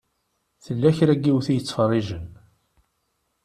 [0.63, 2.27] Tella kra n yiwet i yettfeṛṛiǧen.